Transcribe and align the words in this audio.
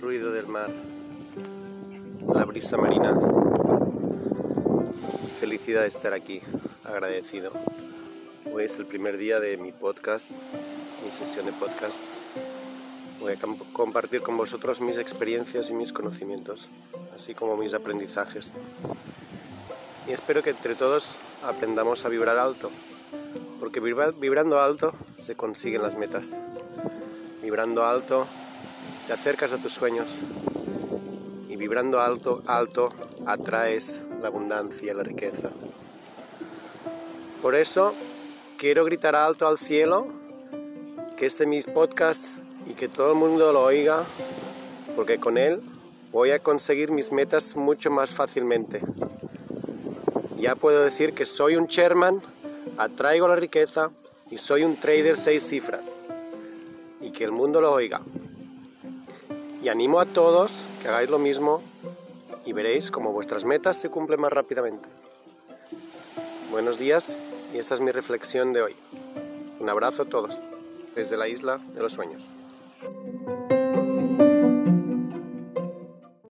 ruido 0.00 0.30
del 0.30 0.46
mar, 0.46 0.70
la 2.32 2.44
brisa 2.44 2.76
marina. 2.76 3.18
Felicidad 5.40 5.82
de 5.82 5.88
estar 5.88 6.12
aquí, 6.12 6.40
agradecido. 6.84 7.50
Hoy 8.52 8.64
es 8.64 8.78
el 8.78 8.86
primer 8.86 9.16
día 9.16 9.40
de 9.40 9.56
mi 9.56 9.72
podcast, 9.72 10.30
mi 11.04 11.10
sesión 11.10 11.46
de 11.46 11.52
podcast. 11.52 12.04
Voy 13.18 13.32
a 13.32 13.36
compartir 13.72 14.22
con 14.22 14.36
vosotros 14.36 14.80
mis 14.80 14.98
experiencias 14.98 15.68
y 15.70 15.74
mis 15.74 15.92
conocimientos, 15.92 16.68
así 17.12 17.34
como 17.34 17.56
mis 17.56 17.74
aprendizajes. 17.74 18.54
Y 20.06 20.12
espero 20.12 20.44
que 20.44 20.50
entre 20.50 20.76
todos 20.76 21.16
aprendamos 21.44 22.04
a 22.04 22.08
vibrar 22.08 22.38
alto, 22.38 22.70
porque 23.58 23.80
vibrando 23.80 24.60
alto 24.60 24.94
se 25.16 25.34
consiguen 25.34 25.82
las 25.82 25.96
metas. 25.96 26.36
Vibrando 27.42 27.84
alto 27.84 28.26
te 29.08 29.14
acercas 29.14 29.54
a 29.54 29.56
tus 29.56 29.72
sueños 29.72 30.18
y 31.48 31.56
vibrando 31.56 31.98
alto, 31.98 32.42
alto, 32.46 32.90
atraes 33.24 34.04
la 34.20 34.28
abundancia 34.28 34.92
la 34.92 35.02
riqueza. 35.02 35.48
Por 37.40 37.54
eso 37.54 37.94
quiero 38.58 38.84
gritar 38.84 39.16
alto 39.16 39.48
al 39.48 39.56
cielo 39.56 40.08
que 41.16 41.24
este 41.24 41.46
mis 41.46 41.66
podcast 41.66 42.36
y 42.66 42.74
que 42.74 42.86
todo 42.86 43.12
el 43.12 43.14
mundo 43.14 43.50
lo 43.50 43.62
oiga, 43.62 44.04
porque 44.94 45.18
con 45.18 45.38
él 45.38 45.62
voy 46.12 46.32
a 46.32 46.40
conseguir 46.40 46.92
mis 46.92 47.10
metas 47.10 47.56
mucho 47.56 47.90
más 47.90 48.12
fácilmente. 48.12 48.82
Ya 50.38 50.54
puedo 50.54 50.84
decir 50.84 51.14
que 51.14 51.24
soy 51.24 51.56
un 51.56 51.66
chairman, 51.66 52.20
atraigo 52.76 53.26
la 53.26 53.36
riqueza 53.36 53.90
y 54.30 54.36
soy 54.36 54.64
un 54.64 54.76
trader 54.76 55.16
seis 55.16 55.48
cifras. 55.48 55.96
Y 57.00 57.10
que 57.10 57.24
el 57.24 57.32
mundo 57.32 57.62
lo 57.62 57.72
oiga. 57.72 58.02
Y 59.62 59.68
animo 59.68 60.00
a 60.00 60.06
todos 60.06 60.64
que 60.80 60.88
hagáis 60.88 61.10
lo 61.10 61.18
mismo 61.18 61.62
y 62.44 62.52
veréis 62.52 62.90
cómo 62.90 63.12
vuestras 63.12 63.44
metas 63.44 63.76
se 63.76 63.90
cumplen 63.90 64.20
más 64.20 64.32
rápidamente. 64.32 64.88
Buenos 66.50 66.78
días 66.78 67.18
y 67.52 67.58
esta 67.58 67.74
es 67.74 67.80
mi 67.80 67.90
reflexión 67.90 68.52
de 68.52 68.62
hoy. 68.62 68.76
Un 69.60 69.68
abrazo 69.68 70.02
a 70.02 70.06
todos 70.06 70.36
desde 70.94 71.16
la 71.16 71.28
isla 71.28 71.58
de 71.74 71.82
los 71.82 71.92
sueños. 71.92 72.26